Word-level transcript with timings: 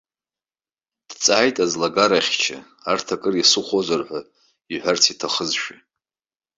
Дҵааит 1.09 1.57
аӡлагарахьча, 1.63 2.57
урҭ 2.91 3.07
акыр 3.15 3.33
исыхәозар 3.37 4.01
ҳәа 4.07 4.19
иҳәарц 4.73 5.03
иҭахызшәа. 5.11 5.75